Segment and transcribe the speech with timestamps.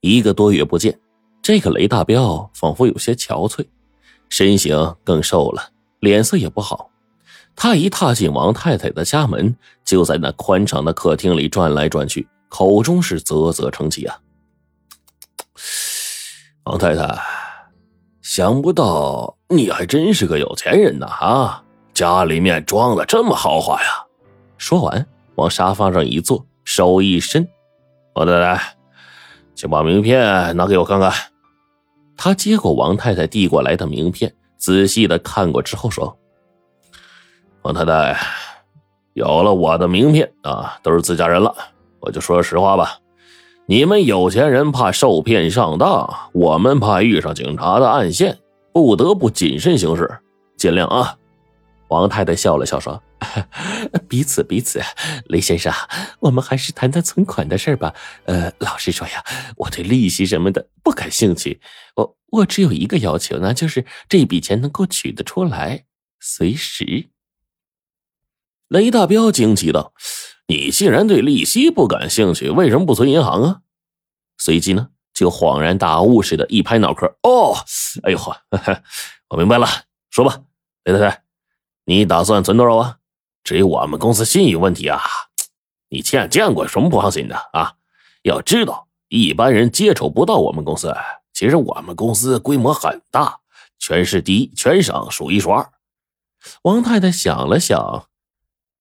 [0.00, 0.96] 一个多月不见，
[1.42, 3.66] 这个雷大彪仿佛有些憔悴，
[4.28, 6.90] 身形更瘦了，脸色也不好。
[7.56, 14.16] 他一踏进王太太的家门，就在那宽敞的客厅里转来转去，口中是啧啧称奇啊。
[16.62, 17.18] 王太太，
[18.22, 21.06] 想不到你还真是个有钱人呐！
[21.06, 23.88] 啊，家里面装的这么豪华呀！
[24.58, 25.04] 说完，
[25.34, 27.48] 往沙发上一坐，手一伸，
[28.14, 28.77] 王太太。
[29.58, 31.12] 请把名片拿给我看看。
[32.16, 36.16] 他接过王太太递过来的名片，仔细的看过之后说
[37.62, 38.16] ：“王太太，
[39.14, 41.52] 有了我的名片啊，都是自家人了。
[41.98, 42.98] 我就说实话吧，
[43.66, 48.38] 你们有钱人怕受骗上当，我们怕遇上警察的暗线，
[48.72, 50.20] 不得不谨慎行事，
[50.56, 51.16] 尽量啊。”
[51.88, 53.02] 王太太笑了笑说。
[54.08, 54.80] 彼此彼此，
[55.26, 55.72] 雷先生，
[56.20, 57.92] 我们还是谈谈存款的事吧。
[58.24, 59.24] 呃，老实说呀，
[59.56, 61.60] 我对利息什么的不感兴趣。
[61.96, 65.84] 我我只有一个要求，那就是这笔钱能够取得出来，
[66.20, 67.08] 随时。
[68.68, 69.92] 雷大彪惊奇道
[70.46, 73.60] ：“你既然对利息不感兴趣，为什么不存银行啊？”
[74.38, 77.56] 随即呢，就恍然大悟似的，一拍脑壳：“哦，
[78.04, 78.36] 哎呦呵，
[79.30, 79.66] 我明白了。
[80.10, 80.42] 说吧，
[80.84, 81.22] 雷太太，
[81.88, 82.98] 你打算存多少啊？”
[83.42, 85.00] 至于我们公司信誉问题啊，
[85.88, 87.76] 你亲眼见过，有什么不放心的啊？
[88.24, 90.94] 要知道，一般人接触不到我们公司。
[91.32, 93.40] 其实我们公司规模很大，
[93.78, 95.72] 全市第一，全省数一数二。
[96.60, 98.06] 王太太想了想，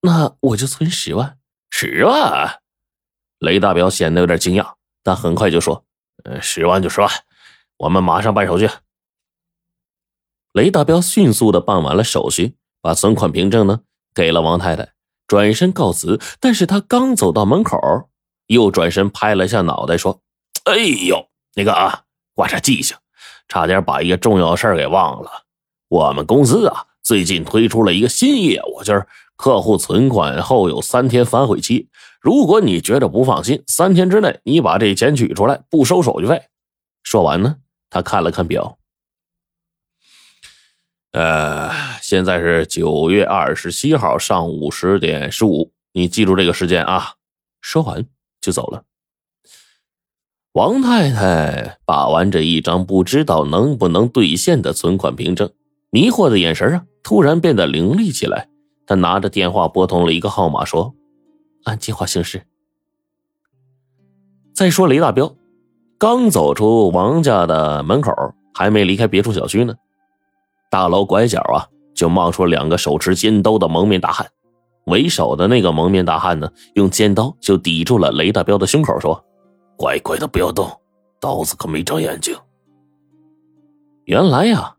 [0.00, 1.38] 那我就存十万。
[1.70, 2.60] 十万？
[3.38, 5.84] 雷大彪显得有点惊讶，但很快就说
[6.24, 7.08] ：“呃，十万就十万，
[7.76, 8.68] 我们马上办手续。”
[10.52, 12.56] 雷大彪迅速的办完了手续，
[12.86, 13.80] 把存款凭证呢。
[14.14, 14.92] 给了王太太，
[15.26, 16.20] 转身告辞。
[16.38, 17.76] 但是他刚走到门口，
[18.46, 20.20] 又转身拍了下脑袋，说
[20.64, 22.96] ：“哎呦，那个啊，挂点记性，
[23.48, 25.30] 差点把一个重要事儿给忘了。
[25.88, 29.04] 我们公司啊，最近推出了一个新业务，就是
[29.34, 31.88] 客户存款后有三天反悔期。
[32.20, 36.40] 如果你觉得不放心，三天之内你把这钱取出来，不收手续费。”
[37.02, 37.56] 说完呢，
[37.90, 38.78] 他看了看表。
[41.12, 41.70] 呃，
[42.08, 47.14] 现在是九月二十七号上午十点十五，你记住这个时间啊。
[47.60, 48.06] 说完
[48.40, 48.84] 就走了。
[50.52, 55.50] 王太太把玩着一张不知道能不能兑现的存款凭证，
[55.90, 58.48] 迷惑的眼神啊，突然变得凌厉起来。
[58.86, 60.94] 她拿着电话拨通了一个号码，说
[61.66, 62.46] ：“按计划行事。”
[64.54, 65.34] 再说雷大彪，
[65.98, 68.12] 刚走出王家的门口，
[68.54, 69.74] 还没离开别墅小区呢。
[70.70, 71.66] 大楼拐角啊，
[71.96, 74.28] 就冒出两个手持尖刀的蒙面大汉。
[74.84, 79.24] 为首的那个蒙面大汉呢，用尖刀就抵住了雷大彪的胸口，说
[79.76, 80.70] ：“乖乖的不要动，
[81.18, 82.36] 刀子可没长眼睛。”
[84.06, 84.76] 原来呀，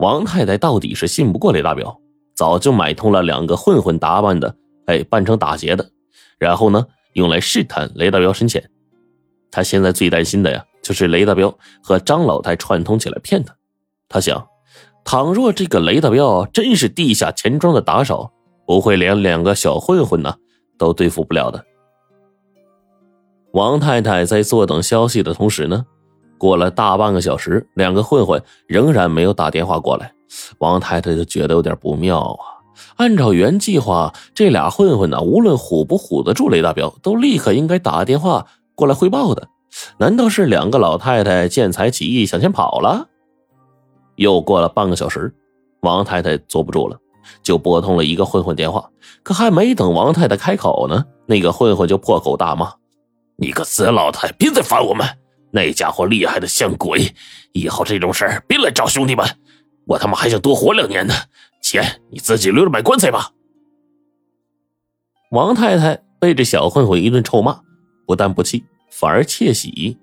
[0.00, 2.00] 王太太到底是信不过雷大彪，
[2.34, 5.88] 早就买通了两个混混打扮的，哎，扮成打劫的，
[6.36, 8.68] 然后呢，用来试探雷大彪深浅。
[9.52, 13.54] 他现在最担心的呀，就是雷大彪和张老太串通起来骗他。
[14.08, 14.44] 他想。
[15.04, 18.30] 倘若这个雷大彪真是地下钱庄的打手，
[18.66, 20.34] 不会连两个小混混呢
[20.78, 21.64] 都对付不了的。
[23.52, 25.84] 王太太在坐等消息的同时呢，
[26.38, 30.12] 过了大半个小时，两个混混仍然没有打电话过来，
[30.58, 32.62] 王太太就觉得有点不妙啊。
[32.96, 38.46] 按照原计划，这俩混混呢，无论唬不唬得住雷大彪，都立刻应该打电话
[38.76, 39.48] 过来汇报的。
[39.98, 43.08] 难道是两个老太太见财起意，想先跑了？
[44.16, 45.34] 又过了半个小时，
[45.80, 46.98] 王太太坐不住了，
[47.42, 48.90] 就拨通了一个混混电话。
[49.22, 52.72] 可还没等王太太开口呢，那个混混就破口大骂
[53.36, 55.06] ：“你个死老太，别再烦我们！
[55.52, 57.12] 那家伙厉害的像鬼，
[57.52, 59.26] 以后这种事儿别来找兄弟们。
[59.86, 61.14] 我他妈还想多活两年呢，
[61.60, 63.32] 钱你自己留着买棺材吧。”
[65.32, 67.60] 王太太被这小混混一顿臭骂，
[68.06, 69.98] 不但不气，反而窃喜，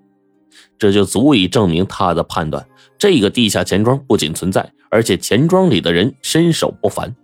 [0.78, 2.68] 这就足以证明他的判断。
[2.98, 7.16] 这个地下钱庄不仅存在，而且钱庄里的人身手不凡。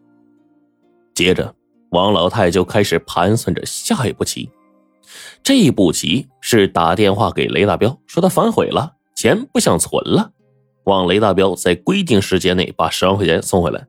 [1.14, 1.54] 接着，
[1.92, 4.50] 王老太就开始盘算着下一步棋。
[5.44, 10.32] 这一步棋是打电话给雷大彪，说他反悔了，钱不想存了，
[10.86, 13.86] 望雷大彪在规定时间内把十万块钱送回来。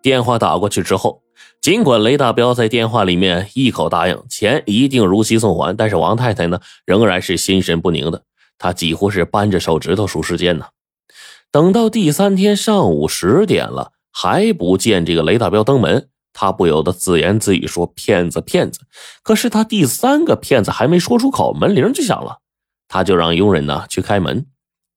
[0.00, 1.22] 电话打过去之后，
[1.60, 8.22] 尽管雷大彪在电话里面一口答应钱一定如期送还，但是王太太呢，仍然是心神不宁的。
[8.58, 10.66] 她几乎是扳着手指头数时间呢，
[11.50, 18.80] 等到第三天上午十点了，还不见这个雷大彪登门，他不由得自言自语说：“骗子，骗子！”
[19.22, 22.38] 可是他第三个骗子还没说出口，门铃就响了。
[22.86, 24.46] 他就让佣人呢去开门，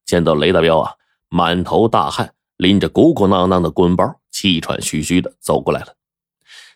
[0.05, 0.91] 见到雷大彪啊，
[1.29, 5.95] 满头大汗，拎着鼓鼓囊囊的棍包，气喘吁吁的走过来了。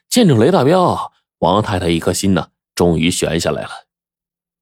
[0.09, 3.69] 见着雷大彪，王太太一颗心呢，终于悬下来了。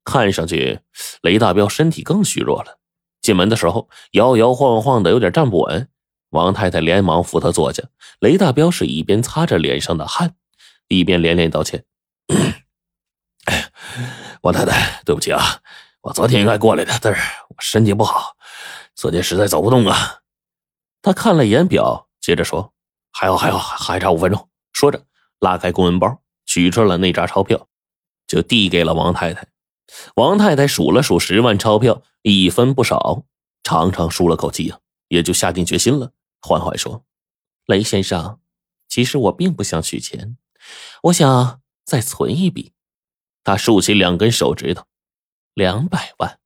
[0.05, 0.81] 看上去
[1.21, 2.79] 雷大彪身体更虚弱了，
[3.21, 5.89] 进门的时候摇摇晃晃的，有点站不稳。
[6.29, 7.83] 王太太连忙扶他坐下，
[8.19, 10.35] 雷大彪是一边擦着脸上的汗，
[10.87, 11.85] 一边连连道歉
[14.41, 15.61] ：“王太太，对不起啊，
[16.01, 18.35] 我昨天应该过来的，但是我身体不好，
[18.95, 20.21] 昨天实在走不动啊。”
[21.03, 22.72] 他看了一眼表，接着说
[23.13, 25.05] ：“还有，还有，还差五分钟。”说着，
[25.39, 27.69] 拉开公文包，取出了那扎钞票，
[28.27, 29.47] 就递给了王太太。
[30.15, 33.23] 王太太数了数十万钞票，一分不少，
[33.63, 36.11] 长长舒了口气呀，也就下定决心了。
[36.41, 37.05] 缓缓说
[37.67, 38.39] ：“雷先生，
[38.89, 40.37] 其实我并不想取钱，
[41.03, 42.73] 我想再存一笔。”
[43.45, 44.85] 他竖起两根手指头，
[45.53, 46.39] 两百万。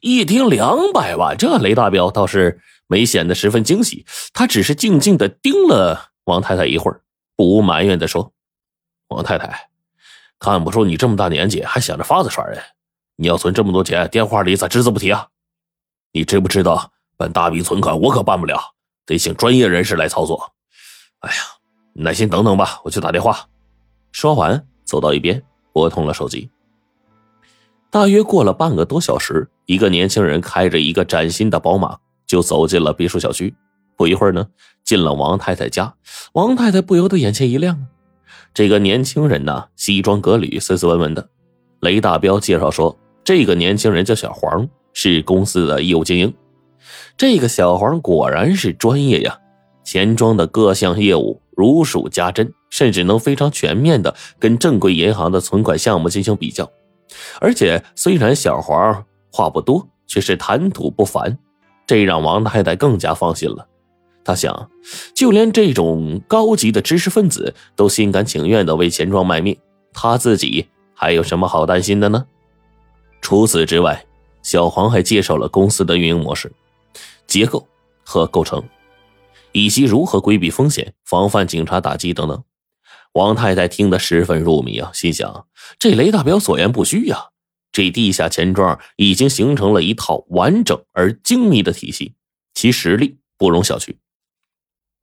[0.00, 7.02] 一听两百万，这雷大彪倒是没显得十分惊喜，他只是静静的盯了王太太一会儿，
[7.36, 8.32] 不无埋怨的说
[9.08, 9.68] ：“王太太，
[10.38, 12.62] 看不出你这么大年纪还想着法子耍人。
[13.16, 15.28] 你要存这么多钱，电话里咋只字不提啊？
[16.12, 18.74] 你知不知道办大笔存款我可办不了。”
[19.06, 20.52] 得请专业人士来操作。
[21.20, 21.36] 哎呀，
[21.94, 23.48] 耐心等等吧，我去打电话。
[24.10, 25.40] 说完，走到一边，
[25.72, 26.50] 拨通了手机。
[27.88, 33.54] 大约过了半个多小时，一个年轻人开着一个崭新的宝马就走进了别墅小区。
[33.96, 34.46] 不一会儿呢，
[34.84, 35.94] 进了王太太家。
[36.34, 37.86] 王太太不由得眼前一亮啊！
[38.52, 41.28] 这个年轻人呢，西装革履，斯斯文文的。
[41.80, 46.32] 雷大彪介绍说，这个年轻人叫小黄，是公司的业务精英。
[47.16, 49.38] 这个小黄果然是专业呀，
[49.84, 56.70] 钱庄的各项业务如数家珍，甚至能非常全面的跟正规银行的存款项目进行比较。
[57.40, 61.38] 而且虽然小黄话不多，却是谈吐不凡，
[61.86, 63.68] 这让王太太更加放心了。
[64.24, 64.70] 她想，
[65.14, 69.56] 就连这种高级的知识分子都心甘情愿的为钱庄卖命，
[69.92, 72.26] 她自己还有什么好担心的呢？
[73.20, 74.04] 除此之外，
[74.42, 76.52] 小黄还介绍了公司的运营模式。
[77.26, 77.66] 结构
[78.04, 78.62] 和构成，
[79.52, 82.44] 以及如何规避风险、防范警察打击等等，
[83.14, 85.46] 王太太听得十分入迷啊，心想：
[85.78, 87.30] 这雷大彪所言不虚呀，
[87.76, 92.14] 这地下钱庄已经形成了一套完整而精密的体系，
[92.54, 93.96] 其实力不容小觑。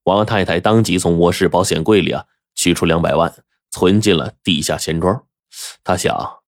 [0.05, 2.25] 王太太当即从卧室保险柜里啊
[2.55, 3.31] 取出两百万，
[3.69, 5.23] 存进了地下钱庄。
[5.83, 6.39] 她想，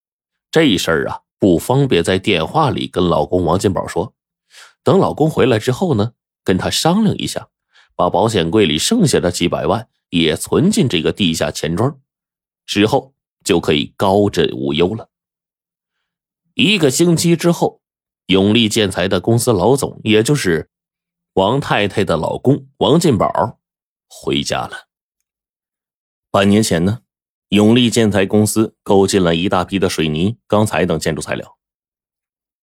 [0.49, 4.15] 这事儿啊不方便在电话里跟老公王金宝说。
[4.81, 6.13] 等老公回来之后呢，
[6.43, 7.49] 跟他商量一下，
[7.95, 11.99] 把保险柜里剩下的几百万也存进这个地下钱庄，
[12.65, 13.13] 之后
[13.43, 15.09] 就可以高枕无忧了。
[16.55, 17.81] 一个星期之后，
[18.25, 20.71] 永利建材的公司老总，也就是
[21.33, 23.59] 王太太的老公王进宝
[24.09, 24.87] 回家了。
[26.31, 27.01] 半年前呢，
[27.49, 31.57] 永利建材公司购进了一大批的水泥、钢材等建筑材料，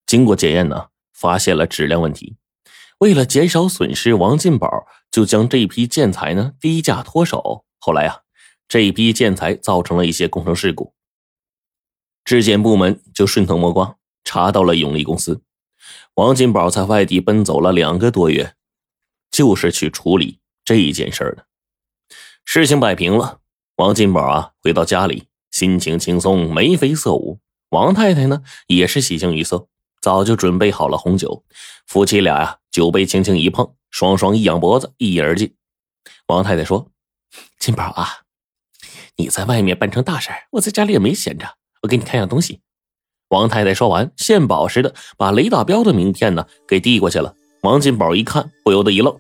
[0.05, 0.89] 经过检验呢。
[1.15, 2.37] 发现了质量问题，
[2.99, 7.65] 为了减少损失，王进宝就将这批建材呢低价脱手。
[7.79, 8.23] 后来啊，
[8.67, 10.95] 这批建材造成了一些工程事故，
[12.25, 15.43] 质检部门就顺藤摸瓜查到了永利公司。
[16.15, 18.55] 王金宝在外地奔走了两个多月，
[19.31, 21.47] 就是去处理这件事的。
[22.45, 23.41] 事情摆平了，
[23.77, 27.41] 王金宝啊回到家里，心情轻松，眉飞色舞。
[27.71, 29.69] 王太太呢也是喜形于色。
[30.01, 31.45] 早就准备好了红酒，
[31.87, 35.55] 夫妻俩呀，酒杯轻轻一碰，双双一仰脖子，一饮而尽。
[36.27, 36.91] 王太太说
[37.61, 38.09] ：“金宝啊，
[39.15, 41.57] 你在外面办成大事我在家里也没闲着。
[41.83, 42.61] 我给你看样东西。”
[43.31, 47.35] 王太太说完，献宝似的把雷大彪的名片呢给递过去了。
[47.63, 49.15] 王金宝一看，不由得一愣：“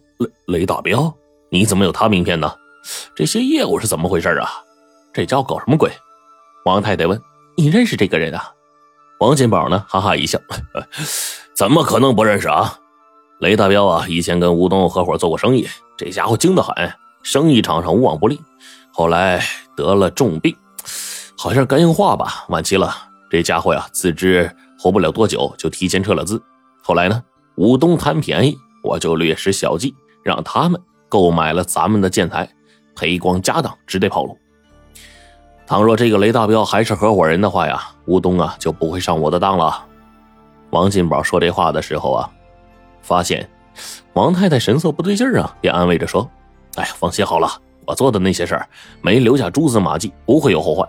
[0.46, 1.14] 雷雷大彪，
[1.50, 2.54] 你怎么有他名片呢？
[3.14, 4.50] 这些业务是怎么回事啊？
[5.12, 5.90] 这家伙搞什么鬼？”
[6.66, 7.20] 王太太问
[7.56, 8.52] ：“你认识这个人啊？”
[9.20, 10.38] 王金宝呢，哈哈一笑，
[11.54, 12.78] 怎么可能不认识啊？
[13.40, 15.66] 雷大彪啊，以前跟吴东合伙做过生意，
[15.96, 16.74] 这家伙精得很，
[17.22, 18.40] 生意场上无往不利。
[18.92, 19.40] 后来
[19.76, 20.54] 得了重病，
[21.42, 22.94] 好像肝硬化吧，晚期了。
[23.28, 26.40] 这家伙呀，自知活不了多久，就提前撤了资。
[26.84, 27.20] 后来呢，
[27.56, 32.48] 吴东贪便宜，我就略施小计，让他们购买了咱们的建材，
[32.94, 34.38] 赔光家当，只得跑路。
[35.66, 39.84] 倘若这个雷大彪还是合伙人的话呀，吴东啊就不会上我的当了。
[40.70, 42.30] 王金宝说这话的时候啊，
[43.00, 43.50] 发现
[44.12, 46.30] 王太太神色不对劲啊，便安慰着说
[46.78, 47.48] ：“哎呀，放心好了，
[47.84, 48.68] 我做的那些事儿
[49.00, 50.88] 没留下蛛丝马迹，不会有后患。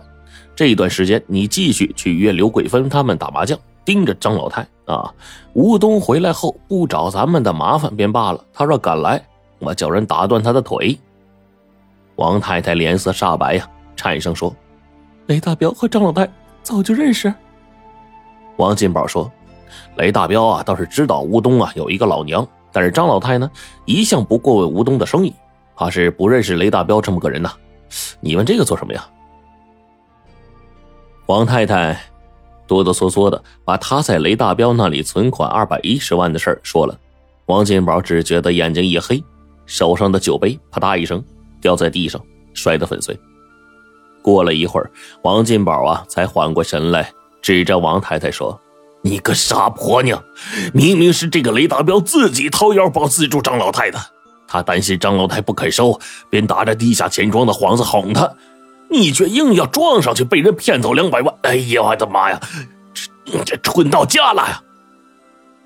[0.56, 5.12] 这一段时间，你继续去约刘桂芬他们打麻将，盯着张老太啊。
[5.52, 9.20] 吴东回来后不找咱们的麻烦便罢了，他若敢来，
[9.58, 10.98] 我叫人打断他的腿。
[12.16, 14.54] 王太太脸色煞白呀，颤声说
[15.26, 16.30] ：“雷大彪和张老太
[16.62, 17.32] 早就认识。”
[18.56, 19.28] 王金宝说
[19.98, 23.50] ：“雷大彪啊，倒是知道吴东啊有一个老娘，但是张老太呢，
[23.86, 25.34] 一向不过问吴东的生意，
[25.74, 27.52] 怕是不认识雷大彪这么个人呐。
[28.20, 29.04] 你问这个做什么呀？”
[31.26, 31.98] 王太太
[32.66, 36.98] 哆哆嗦嗦的把他在雷大彪那里存款二百一十万的事儿说了。
[37.46, 39.22] 王金宝只觉得眼睛一黑，
[39.66, 41.22] 手上的酒杯啪嗒一声
[41.60, 42.20] 掉在地上，
[42.52, 43.18] 摔得粉碎。
[44.22, 44.90] 过了一会儿，
[45.22, 47.10] 王金宝啊才缓过神来，
[47.42, 48.58] 指着王太太说
[49.02, 50.22] ：“你个傻婆娘，
[50.72, 53.98] 明明是这个雷大彪自己掏腰包资助张老太的，
[54.46, 55.98] 他担心张老太不肯收，
[56.30, 58.30] 便打着地下钱庄的幌子哄她。”
[58.94, 61.34] 你却硬要撞上去，被人骗走两百万！
[61.42, 62.40] 哎呀，我的妈呀，
[63.24, 64.62] 这这蠢到家了呀！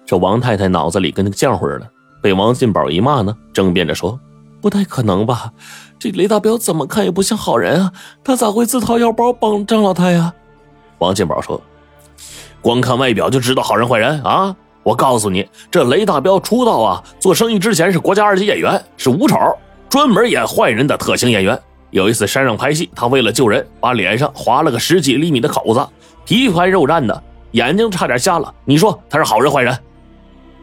[0.07, 1.89] 这王太太脑子里跟那个浆糊似的，
[2.23, 4.19] 被王金宝一骂呢，争辩着说
[4.63, 5.53] ：“不太可能吧？
[5.99, 7.93] 这雷大彪怎么看也不像好人啊，
[8.25, 10.33] 他咋会自掏腰包帮张老太呀？”
[10.99, 11.61] 王金宝说
[12.63, 14.57] ：“光看外表就知道好人坏人啊！
[14.83, 19.37] 我告诉你，这雷大彪出道啊，做生意之前是国家二级演员，是武丑，
[19.91, 25.87] 专门演坏人的特型演员。”有一次山上拍戏，他为了救人，把脸上划了个十几厘米的口子，
[26.25, 28.55] 皮开肉绽的，眼睛差点瞎了。
[28.65, 29.77] 你说他是好人坏人？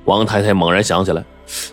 [0.05, 1.23] 王太太猛然想起来，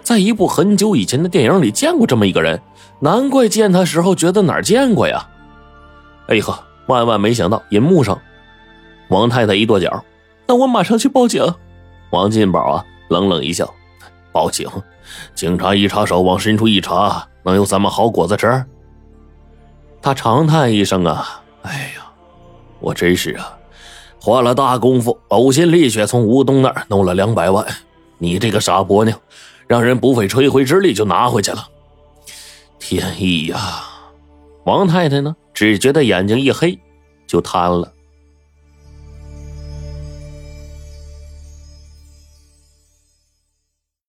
[0.03, 2.61] 在一部很久以前的电影里见过这么一个人，
[2.99, 5.29] 难怪见他时候觉得哪儿见过呀。
[6.29, 8.19] 哎呵，万万没想到银幕上，
[9.09, 10.03] 王太太一跺脚，
[10.47, 11.45] 那我马上去报警。
[12.11, 13.69] 王金宝啊，冷冷一笑，
[14.33, 14.67] 报警？
[15.35, 18.65] 警察一插手往深处一查，能有咱们好果子吃？
[20.03, 22.11] 他长叹一声啊，哎呀，
[22.81, 23.57] 我真是啊，
[24.21, 27.65] 花了大功夫，呕心沥血从吴东那儿弄了两百万，
[28.19, 29.17] 你这个傻婆娘，
[29.69, 31.69] 让人不费吹灰之力就拿回去了。
[32.81, 33.85] 天意呀！
[34.65, 36.77] 王太太呢，只觉得眼睛一黑，
[37.27, 37.93] 就瘫了。